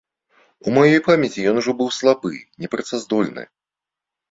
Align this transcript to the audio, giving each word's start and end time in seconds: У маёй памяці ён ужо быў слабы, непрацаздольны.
У 0.67 0.71
маёй 0.77 0.97
памяці 1.07 1.45
ён 1.51 1.61
ужо 1.61 1.71
быў 1.83 1.93
слабы, 1.99 2.33
непрацаздольны. 2.65 3.49